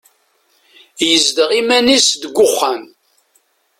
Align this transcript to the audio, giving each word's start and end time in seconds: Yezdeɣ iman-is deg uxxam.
Yezdeɣ 1.09 1.49
iman-is 1.59 2.07
deg 2.21 2.35
uxxam. 2.45 2.83